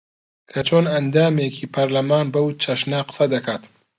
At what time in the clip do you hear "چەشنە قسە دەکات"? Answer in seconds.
2.61-3.63